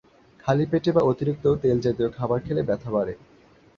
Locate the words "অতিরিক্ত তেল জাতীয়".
1.03-2.09